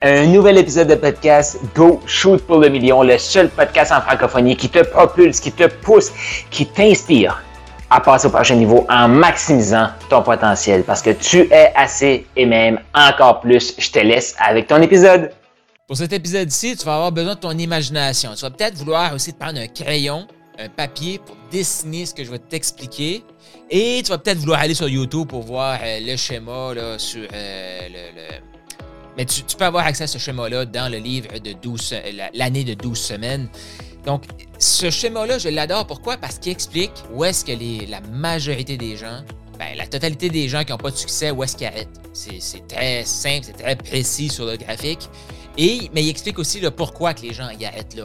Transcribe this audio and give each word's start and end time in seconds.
Un 0.00 0.26
nouvel 0.26 0.58
épisode 0.58 0.86
de 0.86 0.94
podcast 0.94 1.58
Go 1.74 2.00
Shoot 2.06 2.40
pour 2.46 2.60
le 2.60 2.68
million, 2.68 3.02
le 3.02 3.18
seul 3.18 3.50
podcast 3.50 3.90
en 3.90 4.00
francophonie 4.00 4.56
qui 4.56 4.68
te 4.68 4.78
propulse, 4.84 5.40
qui 5.40 5.50
te 5.50 5.66
pousse, 5.66 6.12
qui 6.52 6.66
t'inspire 6.66 7.42
à 7.90 7.98
passer 7.98 8.28
au 8.28 8.30
prochain 8.30 8.54
niveau 8.54 8.86
en 8.88 9.08
maximisant 9.08 9.88
ton 10.08 10.22
potentiel 10.22 10.84
parce 10.84 11.02
que 11.02 11.10
tu 11.10 11.52
es 11.52 11.72
assez 11.74 12.24
et 12.36 12.46
même 12.46 12.78
encore 12.94 13.40
plus. 13.40 13.74
Je 13.76 13.90
te 13.90 13.98
laisse 13.98 14.36
avec 14.38 14.68
ton 14.68 14.80
épisode. 14.80 15.32
Pour 15.88 15.96
cet 15.96 16.12
épisode-ci, 16.12 16.76
tu 16.76 16.86
vas 16.86 16.94
avoir 16.94 17.10
besoin 17.10 17.34
de 17.34 17.40
ton 17.40 17.58
imagination. 17.58 18.34
Tu 18.36 18.42
vas 18.42 18.50
peut-être 18.50 18.76
vouloir 18.76 19.12
aussi 19.14 19.32
te 19.32 19.38
prendre 19.40 19.58
un 19.58 19.66
crayon, 19.66 20.28
un 20.60 20.68
papier 20.68 21.18
pour 21.18 21.34
dessiner 21.50 22.06
ce 22.06 22.14
que 22.14 22.22
je 22.22 22.30
vais 22.30 22.38
t'expliquer. 22.38 23.24
Et 23.68 24.00
tu 24.04 24.12
vas 24.12 24.18
peut-être 24.18 24.38
vouloir 24.38 24.60
aller 24.60 24.74
sur 24.74 24.88
YouTube 24.88 25.26
pour 25.26 25.42
voir 25.42 25.80
euh, 25.82 25.98
le 26.00 26.16
schéma 26.16 26.72
là, 26.72 27.00
sur 27.00 27.26
euh, 27.34 27.80
le 27.88 28.57
mais 29.18 29.24
tu, 29.24 29.42
peux 29.58 29.64
avoir 29.64 29.84
accès 29.84 30.04
à 30.04 30.06
ce 30.06 30.16
schéma-là 30.16 30.64
dans 30.64 30.90
le 30.90 30.98
livre 30.98 31.40
de 31.40 31.52
12, 31.52 31.94
l'année 32.34 32.62
de 32.62 32.74
12 32.74 32.96
semaines. 32.96 33.48
Donc, 34.06 34.22
ce 34.60 34.90
schéma-là, 34.90 35.38
je 35.38 35.48
l'adore. 35.48 35.88
Pourquoi? 35.88 36.16
Parce 36.16 36.38
qu'il 36.38 36.52
explique 36.52 36.92
où 37.12 37.24
est-ce 37.24 37.44
que 37.44 37.90
la 37.90 38.00
majorité 38.00 38.76
des 38.76 38.96
gens, 38.96 39.24
ben, 39.58 39.76
la 39.76 39.88
totalité 39.88 40.30
des 40.30 40.48
gens 40.48 40.62
qui 40.62 40.70
n'ont 40.70 40.78
pas 40.78 40.92
de 40.92 40.96
succès, 40.96 41.32
où 41.32 41.42
est-ce 41.42 41.56
qu'ils 41.56 41.66
arrêtent? 41.66 42.00
C'est 42.12 42.68
très 42.68 43.04
simple, 43.04 43.46
c'est 43.46 43.60
très 43.60 43.74
précis 43.74 44.28
sur 44.28 44.46
le 44.46 44.56
graphique. 44.56 45.10
Et, 45.56 45.90
mais 45.92 46.04
il 46.04 46.10
explique 46.10 46.38
aussi 46.38 46.60
le 46.60 46.70
pourquoi 46.70 47.12
que 47.12 47.22
les 47.22 47.34
gens 47.34 47.50
y 47.50 47.66
arrêtent 47.66 47.96
là. 47.96 48.04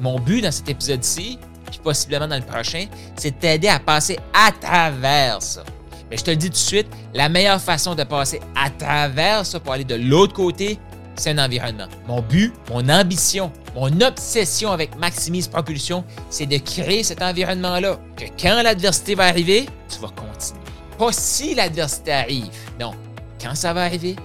mon 0.00 0.18
but 0.18 0.40
dans 0.40 0.52
cet 0.52 0.70
épisode-ci, 0.70 1.38
puis 1.70 1.80
possiblement 1.84 2.28
dans 2.28 2.36
le 2.38 2.46
prochain, 2.46 2.86
c'est 3.14 3.32
de 3.32 3.36
t'aider 3.36 3.68
à 3.68 3.78
passer 3.78 4.18
à 4.32 4.52
travers 4.52 5.42
ça. 5.42 5.64
Mais 6.10 6.16
je 6.16 6.24
te 6.24 6.30
le 6.30 6.36
dis 6.36 6.46
tout 6.46 6.52
de 6.52 6.56
suite, 6.56 6.86
la 7.14 7.28
meilleure 7.28 7.60
façon 7.60 7.94
de 7.94 8.04
passer 8.04 8.40
à 8.54 8.70
travers 8.70 9.44
ça 9.44 9.58
pour 9.60 9.72
aller 9.72 9.84
de 9.84 9.96
l'autre 9.96 10.32
côté, 10.32 10.78
c'est 11.16 11.30
un 11.30 11.44
environnement. 11.44 11.86
Mon 12.06 12.20
but, 12.20 12.52
mon 12.70 12.88
ambition, 12.88 13.50
mon 13.74 14.00
obsession 14.00 14.70
avec 14.70 14.96
Maximise 14.96 15.48
Propulsion, 15.48 16.04
c'est 16.30 16.46
de 16.46 16.58
créer 16.58 17.02
cet 17.02 17.22
environnement-là. 17.22 17.98
Que 18.16 18.24
quand 18.40 18.62
l'adversité 18.62 19.14
va 19.14 19.26
arriver, 19.26 19.66
tu 19.88 19.98
vas 19.98 20.08
continuer. 20.08 20.60
Pas 20.98 21.12
si 21.12 21.54
l'adversité 21.54 22.12
arrive. 22.12 22.52
Non. 22.80 22.92
Quand 23.40 23.54
ça 23.54 23.72
va 23.72 23.84
arriver, 23.84 24.16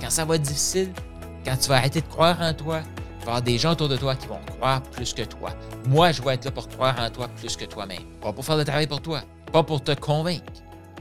quand 0.00 0.10
ça 0.10 0.24
va 0.24 0.36
être 0.36 0.42
difficile, 0.42 0.92
quand 1.44 1.56
tu 1.56 1.68
vas 1.68 1.76
arrêter 1.76 2.00
de 2.00 2.06
croire 2.06 2.40
en 2.40 2.52
toi, 2.52 2.80
il 2.80 3.24
va 3.24 3.24
y 3.24 3.28
avoir 3.28 3.42
des 3.42 3.58
gens 3.58 3.72
autour 3.72 3.88
de 3.88 3.96
toi 3.96 4.14
qui 4.14 4.26
vont 4.26 4.40
croire 4.58 4.82
plus 4.82 5.12
que 5.12 5.22
toi. 5.22 5.50
Moi, 5.88 6.12
je 6.12 6.22
vais 6.22 6.34
être 6.34 6.44
là 6.44 6.50
pour 6.50 6.68
croire 6.68 6.96
en 6.98 7.10
toi 7.10 7.28
plus 7.36 7.56
que 7.56 7.64
toi-même. 7.64 8.02
Pas 8.20 8.32
pour 8.32 8.44
faire 8.44 8.56
le 8.56 8.64
travail 8.64 8.86
pour 8.86 9.00
toi, 9.00 9.22
pas 9.52 9.62
pour 9.62 9.82
te 9.82 9.92
convaincre 9.92 10.42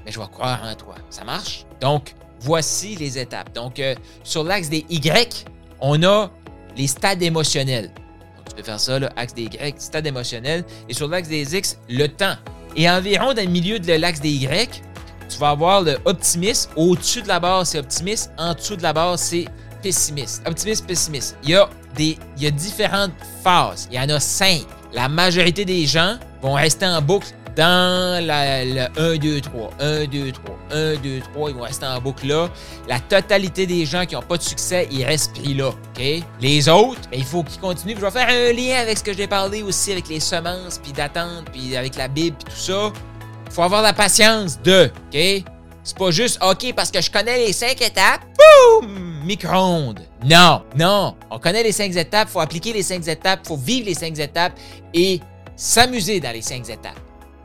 mais 0.06 0.11
je 0.11 0.20
vais 0.20 0.28
croire 0.28 0.61
en 0.64 0.75
toi. 0.75 0.95
Ça 1.09 1.23
marche? 1.23 1.66
Donc, 1.81 2.14
voici 2.39 2.95
les 2.95 3.17
étapes. 3.17 3.53
Donc, 3.53 3.80
euh, 3.80 3.95
sur 4.23 4.44
l'axe 4.44 4.70
des 4.70 4.86
Y, 4.89 5.45
on 5.81 6.02
a 6.03 6.30
les 6.78 6.88
stades 6.88 7.23
émotionnels. 7.23 7.92
Donc, 8.38 8.50
tu 8.50 8.56
peux 8.56 8.64
faire 8.64 8.80
ça, 8.80 9.00
l'axe 9.00 9.33
des 9.33 9.44
Y, 9.44 9.81
stade 9.81 10.06
émotionnel. 10.06 10.64
Et 10.88 10.94
sur 10.94 11.08
l'axe 11.08 11.28
des 11.28 11.56
X, 11.56 11.80
le 11.89 12.08
temps. 12.08 12.36
Et 12.76 12.89
environ 12.89 13.33
dans 13.33 13.44
le 13.44 13.50
milieu 13.50 13.80
de 13.80 13.94
l'axe 13.94 14.22
des 14.22 14.31
Y, 14.31 14.81
tu 15.28 15.38
vas 15.39 15.50
avoir 15.50 15.81
le 15.81 15.98
optimiste. 16.06 16.70
Au-dessus 16.76 17.23
de 17.23 17.28
la 17.28 17.39
barre, 17.39 17.66
c'est 17.66 17.80
optimiste. 17.80 18.31
En 18.38 18.53
dessous 18.53 18.76
de 18.76 18.83
la 18.83 18.94
barre, 18.94 19.17
c'est 19.17 19.45
pessimiste. 19.81 20.48
Optimiste, 20.48 20.86
pessimiste. 20.86 21.38
Il 21.44 21.50
y, 21.52 21.56
a 21.56 21.67
des, 21.95 22.17
il 22.38 22.44
y 22.44 22.48
a 22.48 22.52
différentes 22.52 23.14
phases. 23.44 23.88
Il 23.92 23.98
y 23.98 24.00
en 24.00 24.09
a 24.09 24.20
cinq. 24.20 24.66
La 24.94 25.09
majorité 25.09 25.66
des 25.66 25.86
gens 25.86 26.17
vont 26.42 26.53
rester 26.53 26.86
en 26.86 27.02
boucle 27.02 27.28
dans 27.56 28.23
le 28.25 28.88
1, 29.00 29.17
2, 29.17 29.42
3, 29.42 29.70
1, 29.80 30.06
2, 30.06 30.31
3, 30.31 30.58
1, 30.72 30.95
2, 30.95 31.20
3, 31.34 31.50
ils 31.50 31.56
vont 31.56 31.61
rester 31.61 31.86
en 31.86 32.02
boucle 32.02 32.28
là. 32.28 32.50
La 32.88 33.00
totalité 33.00 33.66
des 33.66 33.86
gens 33.86 34.06
qui 34.06 34.16
n'ont 34.16 34.22
pas 34.22 34.38
de 34.38 34.44
succès, 34.44 34.88
ils 34.92 35.03
restent 35.03 35.34
pris 35.34 35.53
là. 35.53 35.70
OK? 35.70 36.23
Les 36.42 36.70
autres, 36.70 37.02
ben, 37.09 37.17
il 37.20 37.26
faut 37.26 37.44
qu'ils 37.44 37.59
continuent. 37.59 37.95
je 37.95 38.02
vais 38.02 38.11
faire 38.11 38.30
un 38.30 38.53
lien 38.53 38.80
avec 38.81 38.98
ce 38.98 39.03
que 39.03 39.14
j'ai 39.14 39.28
parlé 39.28 39.64
aussi 39.64 39.92
avec 39.92 40.08
les 40.09 40.20
semences, 40.20 40.80
puis 40.81 40.92
d'attente, 40.92 41.45
puis 41.52 41.76
avec 41.78 41.95
la 41.95 42.08
Bible, 42.08 42.36
puis 42.44 42.53
tout 42.53 42.59
ça. 42.59 42.92
Il 43.45 43.52
faut 43.52 43.64
avoir 43.64 43.82
la 43.82 43.94
patience 43.94 44.60
de. 44.61 44.92
OK? 45.14 45.44
C'est 45.83 45.98
pas 45.98 46.10
juste 46.10 46.39
OK 46.44 46.73
parce 46.76 46.89
que 46.89 46.99
je 46.99 47.11
connais 47.11 47.38
les 47.38 47.54
cinq 47.54 47.80
étapes. 47.82 48.21
Boum! 48.82 49.21
Micro-ondes. 49.23 50.02
Non, 50.23 50.64
non. 50.76 51.15
On 51.30 51.38
connaît 51.38 51.64
les 51.64 51.71
cinq 51.71 51.95
étapes, 51.95 52.27
il 52.30 52.32
faut 52.32 52.39
appliquer 52.39 52.73
les 52.73 52.83
cinq 52.83 53.08
étapes, 53.08 53.42
il 53.44 53.48
faut 53.48 53.58
vivre 53.58 53.86
les 53.86 53.94
cinq 53.94 54.17
étapes 54.17 54.54
et 54.94 55.20
s'amuser 55.55 56.20
dans 56.20 56.32
les 56.32 56.42
cinq 56.42 56.67
étapes. 56.70 56.99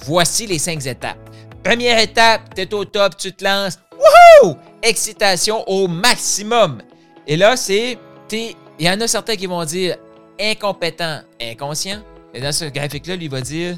Voici 0.05 0.47
les 0.47 0.59
cinq 0.59 0.87
étapes. 0.87 1.19
Première 1.63 1.99
étape, 1.99 2.55
tu 2.55 2.63
es 2.63 2.75
au 2.75 2.85
top, 2.85 3.17
tu 3.17 3.33
te 3.33 3.45
lances. 3.45 3.79
Wouhou! 3.93 4.57
Excitation 4.83 5.63
au 5.69 5.89
maximum. 5.89 6.83
Et 7.27 7.37
là, 7.37 7.57
c'est. 7.57 7.99
Il 8.33 8.55
y 8.79 8.89
en 8.89 9.01
a 9.01 9.07
certains 9.09 9.37
qui 9.37 9.47
vont 9.47 9.65
dire 9.65 9.97
incompétent, 10.41 11.21
inconscient. 11.41 12.01
Et 12.33 12.41
dans 12.41 12.53
ce 12.53 12.67
graphique-là, 12.67 13.17
lui 13.17 13.29
va 13.29 13.41
dire 13.41 13.77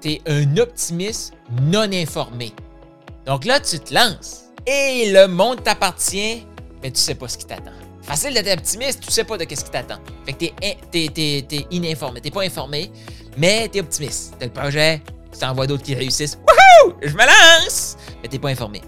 tu 0.00 0.12
es 0.12 0.22
un 0.26 0.56
optimiste 0.58 1.32
non 1.62 1.90
informé. 1.92 2.52
Donc 3.24 3.44
là, 3.44 3.58
tu 3.58 3.78
te 3.80 3.94
lances. 3.94 4.44
Et 4.66 5.10
le 5.12 5.26
monde 5.26 5.62
t'appartient, 5.62 6.46
mais 6.82 6.90
tu 6.90 7.00
sais 7.00 7.14
pas 7.14 7.28
ce 7.28 7.38
qui 7.38 7.46
t'attend. 7.46 7.72
Facile 8.02 8.34
d'être 8.34 8.58
optimiste, 8.58 9.00
tu 9.00 9.10
sais 9.10 9.24
pas 9.24 9.36
de 9.36 9.42
ce 9.42 9.64
qui 9.64 9.70
t'attend. 9.70 9.98
Fait 10.24 10.32
que 10.32 10.38
t'es, 10.38 10.54
es, 10.62 11.44
es, 11.50 11.66
ininformé. 11.70 12.20
T'es 12.20 12.30
pas 12.30 12.42
informé, 12.42 12.90
mais 13.36 13.68
t'es 13.68 13.80
optimiste. 13.80 14.34
T'as 14.38 14.46
le 14.46 14.52
projet, 14.52 15.02
tu 15.36 15.44
t'en 15.44 15.54
vois 15.54 15.66
d'autres 15.66 15.82
qui 15.82 15.94
réussissent. 15.94 16.38
Wouhou! 16.38 16.94
Je 17.02 17.12
me 17.12 17.24
lance! 17.24 17.96
Mais 18.22 18.28
t'es 18.28 18.38
pas 18.38 18.48
informé. 18.48 18.82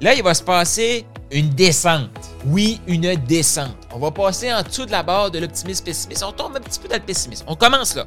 Là, 0.00 0.14
il 0.14 0.22
va 0.22 0.34
se 0.34 0.42
passer 0.42 1.06
une 1.30 1.50
descente. 1.50 2.10
Oui, 2.46 2.80
une 2.86 3.14
descente. 3.26 3.76
On 3.92 3.98
va 3.98 4.10
passer 4.10 4.52
en 4.52 4.62
dessous 4.62 4.86
de 4.86 4.90
la 4.90 5.02
barre 5.02 5.30
de 5.30 5.38
l'optimisme 5.38 5.84
pessimiste. 5.84 6.24
On 6.24 6.32
tombe 6.32 6.56
un 6.56 6.60
petit 6.60 6.80
peu 6.80 6.88
dans 6.88 6.96
le 6.96 7.02
pessimisme. 7.02 7.44
On 7.46 7.54
commence 7.54 7.94
là. 7.94 8.06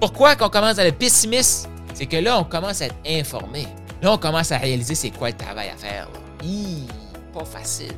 Pourquoi 0.00 0.36
qu'on 0.36 0.48
commence 0.48 0.76
dans 0.76 0.84
le 0.84 0.92
pessimisme? 0.92 1.68
C'est 1.94 2.06
que 2.06 2.16
là, 2.16 2.38
on 2.38 2.44
commence 2.44 2.80
à 2.82 2.86
être 2.86 2.94
informé. 3.06 3.66
Là, 4.00 4.12
on 4.12 4.18
commence 4.18 4.52
à 4.52 4.58
réaliser 4.58 4.94
c'est 4.94 5.10
quoi 5.10 5.30
le 5.30 5.36
travail 5.36 5.68
à 5.68 5.76
faire. 5.76 6.08
Pas 7.34 7.44
facile. 7.44 7.92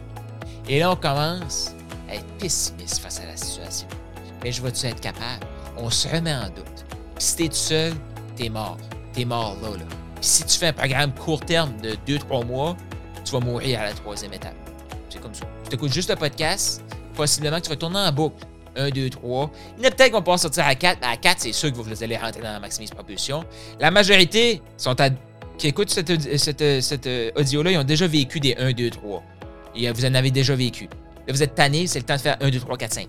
Et 0.69 0.79
là, 0.79 0.91
on 0.91 0.97
commence 0.97 1.73
à 2.09 2.15
être 2.15 2.27
pessimiste 2.39 2.99
face 2.99 3.21
à 3.21 3.27
la 3.27 3.37
situation. 3.37 3.87
Mais 4.43 4.51
je 4.51 4.63
vais-tu 4.63 4.87
être 4.87 5.01
capable? 5.01 5.47
On 5.77 5.91
se 5.91 6.09
remet 6.09 6.35
en 6.35 6.49
doute. 6.49 6.85
Si 7.19 7.37
t'es 7.37 7.49
tout 7.49 7.55
seul, 7.55 7.93
t'es 8.35 8.49
mort 8.49 8.79
t'es 9.13 9.25
mort 9.25 9.57
là, 9.63 9.71
là. 9.71 9.85
Si 10.21 10.45
tu 10.45 10.59
fais 10.59 10.69
un 10.69 10.73
programme 10.73 11.13
court 11.15 11.41
terme 11.41 11.73
de 11.81 11.97
2-3 12.07 12.47
mois, 12.47 12.77
tu 13.25 13.33
vas 13.33 13.41
mourir 13.41 13.81
à 13.81 13.85
la 13.85 13.93
troisième 13.93 14.33
étape. 14.33 14.55
C'est 15.09 15.21
comme 15.21 15.35
ça. 15.35 15.47
Tu 15.65 15.71
t'écoutes 15.71 15.93
juste 15.93 16.11
le 16.11 16.17
podcast, 16.17 16.83
possiblement 17.15 17.57
que 17.57 17.63
tu 17.65 17.71
vas 17.71 17.77
tourner 17.77 17.99
en 17.99 18.13
boucle. 18.13 18.45
1, 18.77 18.91
2, 18.91 19.11
3. 19.11 19.51
Il 19.79 19.83
y 19.83 19.87
en 19.87 19.89
a 19.89 19.91
peut-être 19.91 20.07
qui 20.07 20.13
vont 20.13 20.21
pouvoir 20.21 20.39
sortir 20.39 20.65
à 20.65 20.75
4, 20.75 20.99
mais 21.01 21.09
à 21.09 21.17
4, 21.17 21.41
c'est 21.41 21.53
sûr 21.53 21.73
que 21.73 21.77
vous 21.77 22.03
allez 22.03 22.17
rentrer 22.17 22.41
dans 22.41 22.53
la 22.53 22.61
maximise 22.61 22.91
propulsion. 22.91 23.45
La 23.81 23.91
majorité 23.91 24.63
sont 24.77 24.95
qui 25.59 25.69
écoutent 25.69 25.91
cette, 25.91 26.39
cette, 26.39 26.81
cette 26.81 27.09
audio-là, 27.37 27.73
ils 27.73 27.79
ont 27.79 27.85
déjà 27.85 28.07
vécu 28.07 28.41
des 28.41 28.55
1, 28.57 28.73
2, 28.73 28.91
3. 28.91 29.23
Et 29.77 29.91
vous 29.91 30.05
en 30.05 30.15
avez 30.15 30.31
déjà 30.31 30.55
vécu. 30.55 30.85
Là, 31.27 31.33
vous 31.33 31.43
êtes 31.43 31.55
tanné, 31.55 31.87
c'est 31.87 31.99
le 31.99 32.05
temps 32.05 32.17
de 32.17 32.21
faire 32.21 32.37
1, 32.41 32.49
2, 32.49 32.61
3, 32.61 32.77
4, 32.77 32.93
5. 32.93 33.09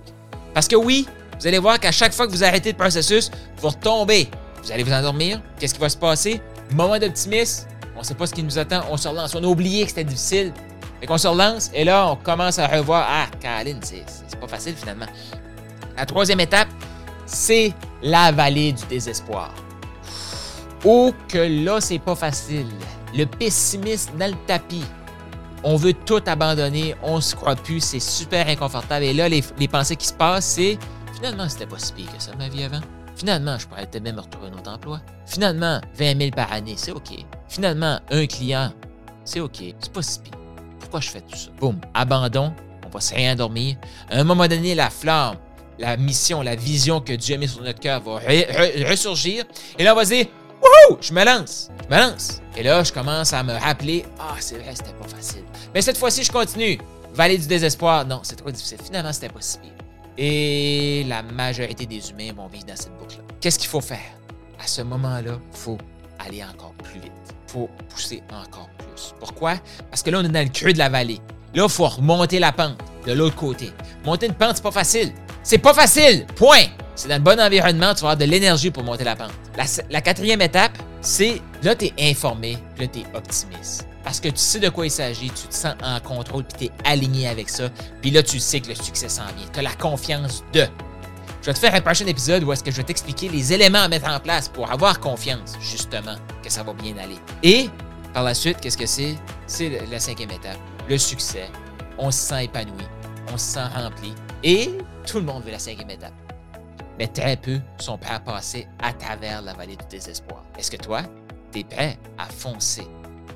Parce 0.54 0.68
que 0.68 0.76
oui, 0.76 1.08
vous 1.40 1.48
allez 1.48 1.60
voir 1.60 1.80
qu'à 1.80 1.92
chaque 1.92 2.14
fois 2.14 2.28
que 2.28 2.32
vous 2.32 2.44
arrêtez 2.44 2.72
le 2.72 2.78
processus, 2.78 3.32
vous 3.58 3.70
retombez 3.70 4.28
vous 4.64 4.72
allez 4.72 4.84
vous 4.84 4.94
endormir. 4.94 5.42
Qu'est-ce 5.60 5.74
qui 5.74 5.80
va 5.80 5.90
se 5.90 5.98
passer? 5.98 6.42
Moment 6.72 7.00
d'optimisme. 7.00 7.68
On 7.96 8.00
ne 8.00 8.04
sait 8.06 8.16
pas 8.16 8.28
ce 8.28 8.34
qui 8.34 8.44
nous 8.44 8.58
attend. 8.58 8.82
On 8.90 8.98
se 8.98 9.08
relance. 9.08 9.36
On 9.36 9.44
a 9.44 9.48
oublié 9.48 9.84
que 9.84 9.90
c'était 9.90 10.04
difficile. 10.04 10.54
Fait 11.00 11.08
qu'on 11.08 11.18
se 11.18 11.28
relance 11.28 11.72
et 11.74 11.84
là, 11.84 12.08
on 12.12 12.16
commence 12.16 12.60
à 12.60 12.68
revoir. 12.68 13.06
Ah, 13.10 13.26
Caroline, 13.40 13.80
c'est 13.82 14.06
pas 14.40 14.48
facile 14.48 14.76
finalement. 14.76 15.08
La 15.98 16.06
troisième 16.06 16.40
étape, 16.40 16.68
c'est 17.26 17.74
la 18.04 18.32
vallée 18.32 18.72
du 18.74 18.86
désespoir. 18.86 19.54
Oh, 20.84 21.14
que 21.28 21.38
là, 21.64 21.82
c'est 21.82 22.00
pas 22.00 22.16
facile. 22.16 22.68
Le 23.16 23.26
pessimisme 23.26 24.18
dans 24.18 24.32
le 24.32 24.38
tapis. 24.48 24.86
On 25.64 25.76
veut 25.76 25.94
tout 25.94 26.22
abandonner, 26.26 26.96
on 27.04 27.22
se 27.22 27.36
croit 27.36 27.56
plus, 27.56 27.82
c'est 27.82 28.00
super 28.00 28.48
inconfortable. 28.48 29.06
Et 29.06 29.14
là, 29.14 29.30
les, 29.30 29.42
pensées 29.68 29.96
qui 29.96 30.08
se 30.08 30.14
passent, 30.14 30.46
c'est 30.46 30.80
finalement, 31.14 31.48
c'était 31.48 31.68
pas 31.68 31.78
si 31.78 31.94
pire 31.94 32.12
que 32.16 32.22
ça, 32.22 32.32
ma 32.36 32.50
vie 32.50 32.64
avant. 32.64 32.82
Finalement, 33.22 33.56
je 33.60 33.68
pourrais 33.68 33.86
peut-être 33.86 34.02
même 34.02 34.18
retrouver 34.18 34.48
un 34.48 34.54
autre 34.54 34.72
emploi. 34.72 35.00
Finalement, 35.28 35.80
20 35.94 36.18
000 36.18 36.32
par 36.32 36.52
année, 36.52 36.74
c'est 36.76 36.92
OK. 36.92 37.24
Finalement, 37.48 38.00
un 38.10 38.26
client, 38.26 38.74
c'est 39.24 39.40
OK. 39.40 39.58
C'est 39.80 39.94
pas 39.94 40.02
si 40.02 40.20
pire. 40.22 40.34
Pourquoi 40.80 41.02
je 41.02 41.10
fais 41.10 41.22
tout 41.22 41.38
ça? 41.38 41.52
Boum, 41.60 41.80
abandon, 41.94 42.52
on 42.84 42.90
va 42.90 43.00
se 43.00 43.14
réendormir. 43.14 43.76
À 44.10 44.18
un 44.18 44.24
moment 44.24 44.48
donné, 44.48 44.74
la 44.74 44.90
flamme, 44.90 45.36
la 45.78 45.98
mission, 45.98 46.42
la 46.42 46.56
vision 46.56 47.00
que 47.00 47.14
Dieu 47.14 47.36
a 47.36 47.38
mis 47.38 47.48
sur 47.48 47.62
notre 47.62 47.80
cœur 47.80 48.02
va 48.02 48.22
ressurgir. 48.90 49.46
Et 49.78 49.84
là, 49.84 49.94
on 49.94 49.98
va 49.98 50.06
se 50.06 50.10
dire, 50.16 50.26
Wouhou! 50.60 50.98
Je 51.00 51.14
me 51.14 51.24
lance. 51.24 51.70
Je 51.88 51.96
me 51.96 52.02
lance. 52.02 52.42
Et 52.58 52.64
là, 52.64 52.84
je 52.84 52.92
commence 52.92 53.34
à 53.34 53.44
me 53.44 53.54
rappeler, 53.54 54.04
ah, 54.20 54.34
c'est 54.40 54.58
vrai, 54.58 54.72
c'était 54.74 54.94
pas 54.94 55.08
facile. 55.08 55.44
Mais 55.76 55.84
cette 55.84 56.00
fois-ci, 56.00 56.24
je 56.24 56.32
continue. 56.32 56.80
Vallée 57.14 57.38
du 57.38 57.46
désespoir, 57.46 58.04
non, 58.04 58.22
c'est 58.24 58.38
trop 58.38 58.50
difficile. 58.50 58.80
Finalement, 58.84 59.14
c'était 59.14 59.30
pas 59.30 59.42
si 59.42 59.60
pire. 59.60 59.74
Et 60.18 61.06
la 61.08 61.24
majorité 61.24 61.86
des 61.86 62.10
humains 62.12 62.34
vont 62.36 62.48
vivre 62.48 62.66
dans 62.66 62.76
cette 62.76 62.96
boucle-là. 62.98 63.24
Qu'est-ce 63.40 63.58
qu'il 63.58 63.70
faut 63.70 63.82
faire? 63.82 64.00
À 64.60 64.68
ce 64.68 64.82
moment-là, 64.82 65.40
il 65.52 65.58
faut 65.58 65.78
aller 66.20 66.44
encore 66.44 66.74
plus 66.84 67.00
vite. 67.00 67.12
Il 67.48 67.52
faut 67.52 67.70
pousser 67.90 68.22
encore 68.32 68.70
plus. 68.78 69.14
Pourquoi? 69.20 69.56
Parce 69.90 70.04
que 70.04 70.10
là, 70.10 70.20
on 70.20 70.24
est 70.24 70.30
dans 70.30 70.44
le 70.44 70.52
creux 70.52 70.74
de 70.74 70.78
la 70.78 70.90
vallée. 70.90 71.20
Là, 71.54 71.64
il 71.64 71.70
faut 71.70 71.88
remonter 71.88 72.40
la 72.40 72.52
pente. 72.52 72.78
de 73.06 73.14
l'autre 73.14 73.36
côté. 73.36 73.72
Monter 74.06 74.28
une 74.28 74.36
pente, 74.36 74.58
c'est 74.58 74.64
pas 74.64 74.72
facile. 74.72 75.12
C'est 75.42 75.58
pas 75.58 75.74
facile. 75.74 76.28
Point. 76.36 76.68
C'est 76.96 77.08
dans 77.08 77.16
le 77.16 77.22
bon 77.22 77.40
environnement, 77.40 77.96
tu 77.96 78.02
vas 78.02 78.12
avoir 78.12 78.18
de 78.18 78.26
l'énergie 78.26 78.70
pour 78.70 78.84
monter 78.84 79.04
la 79.04 79.16
pente. 79.16 79.32
La, 79.90 80.02
quatrième 80.02 80.42
étape, 80.42 80.78
c'est 81.02 81.42
là, 81.64 81.74
tu 81.76 81.86
es 81.86 81.94
informé, 82.12 82.58
là, 82.78 82.86
tu 82.88 83.00
es 83.00 83.06
optimiste. 83.16 83.88
Parce 84.04 84.20
que 84.20 84.30
tu 84.30 84.38
sais 84.38 84.60
de 84.60 84.70
quoi 84.70 84.86
il 84.86 84.92
s'agit, 84.92 85.30
tu 85.30 85.48
te 85.48 85.54
sens 85.54 85.76
en 85.84 86.00
contrôle, 86.00 86.44
puis 86.44 86.68
tu 86.68 86.74
es 86.74 86.90
aligné 86.90 87.28
avec 87.28 87.50
ça. 87.50 87.70
Puis 88.02 88.12
là, 88.12 88.24
tu 88.24 88.40
sais 88.40 88.60
que 88.60 88.70
le 88.70 88.76
succès 88.76 89.10
s'en 89.10 89.26
vient. 89.38 89.48
Tu 89.52 89.60
as 89.60 89.64
la 89.64 89.74
confiance 89.74 90.44
de. 90.54 90.66
Je 91.42 91.48
vais 91.48 91.54
te 91.54 91.60
faire 91.60 91.74
un 91.74 91.82
prochain 91.82 92.06
épisode 92.06 92.44
où 92.44 92.54
est-ce 92.54 92.64
que 92.64 92.72
je 92.72 92.78
vais 92.78 92.84
t'expliquer 92.84 93.30
les 93.30 93.54
éléments 93.54 93.80
à 93.82 93.88
mettre 93.88 94.08
en 94.08 94.20
place 94.20 94.48
pour 94.48 94.72
avoir 94.72 95.00
confiance, 95.00 95.54
justement, 95.60 96.16
que 96.44 96.52
ça 96.52 96.64
va 96.64 96.74
bien 96.74 96.96
aller. 96.98 97.18
Et 97.42 97.70
par 98.14 98.24
la 98.24 98.34
suite, 98.34 98.60
qu'est-ce 98.60 98.78
que 98.78 98.86
c'est? 98.86 99.16
C'est 99.48 99.70
la 99.90 100.00
cinquième 100.00 100.32
étape, 100.32 100.60
le 100.88 100.98
succès. 100.98 101.50
On 101.98 102.12
se 102.12 102.20
sent 102.20 102.46
épanoui, 102.46 102.86
on 103.34 103.38
se 103.38 103.54
sent 103.54 103.66
rempli 103.76 104.14
et 104.44 104.78
tout 105.06 105.18
le 105.18 105.26
monde 105.26 105.44
veut 105.44 105.52
la 105.52 105.60
cinquième 105.60 105.90
étape. 105.90 106.14
Mais 107.00 107.08
très 107.08 107.38
peu 107.38 107.60
sont 107.80 107.98
prêts 107.98 108.14
à 108.14 108.20
passer 108.20 108.68
à 108.80 108.94
travers 108.94 109.42
la 109.42 109.54
vallée 109.54 109.76
du 109.76 109.86
désespoir. 109.90 110.44
Est-ce 110.58 110.70
que 110.70 110.78
toi, 110.78 111.02
tu 111.52 111.60
es 111.60 111.64
prêt 111.64 111.98
à 112.18 112.26
foncer 112.26 112.88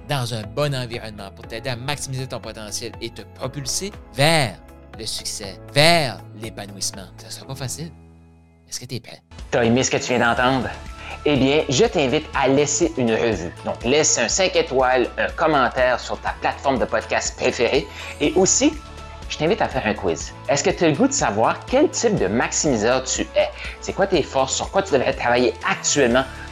dans 0.08 0.34
un 0.34 0.44
bon 0.44 0.74
environnement 0.76 1.32
pour 1.36 1.48
t'aider 1.48 1.70
à 1.70 1.76
maximiser 1.76 2.28
ton 2.28 2.40
potentiel 2.40 2.92
et 3.02 3.10
te 3.10 3.22
propulser 3.36 3.92
vers 4.14 4.56
le 4.98 5.06
succès, 5.06 5.60
vers 5.74 6.20
l'épanouissement. 6.42 7.08
Ça 7.18 7.30
sera 7.30 7.48
pas 7.48 7.56
facile. 7.56 7.92
Est-ce 8.70 8.80
que 8.80 8.86
tu 8.86 8.96
es 8.96 9.00
prêt? 9.00 9.22
T'as 9.52 9.64
aimé 9.64 9.84
ce 9.84 9.92
que 9.92 9.98
tu 9.98 10.16
viens 10.16 10.20
d'entendre? 10.20 10.70
Eh 11.26 11.36
bien, 11.38 11.64
je 11.70 11.86
t'invite 11.86 12.26
à 12.36 12.48
laisser 12.48 12.94
une 12.98 13.12
revue. 13.12 13.52
Donc, 13.66 13.84
laisse 13.84 14.18
un 14.18 14.28
5 14.28 14.56
étoiles, 14.56 15.10
un 15.18 15.30
commentaire 15.30 16.00
sur 16.00 16.20
ta 16.22 16.36
plateforme 16.40 16.78
de 16.78 16.86
podcast 16.86 17.36
préférée 17.36 17.88
et 18.22 18.32
aussi, 18.36 18.74
je 19.28 19.38
t'invite 19.38 19.62
à 19.62 19.68
faire 19.68 19.86
un 19.88 19.96
quiz. 19.96 20.34
Est-ce 20.48 20.64
que 20.64 20.70
tu 20.70 20.84
as 20.84 20.90
le 20.90 20.96
goût 20.96 21.08
de 21.08 21.14
savoir 21.14 21.66
quel 21.66 21.90
type 21.90 22.16
de 22.16 22.28
maximiseur 22.28 23.04
tu 23.04 23.22
es? 23.36 23.50
C'est 23.82 23.94
quoi 23.94 24.06
tes 24.06 24.22
forces? 24.22 24.56
Sur 24.56 24.70
quoi 24.70 24.84
tu 24.84 24.94
devrais 24.94 25.14
travailler 25.14 25.54
actuellement? 25.68 26.24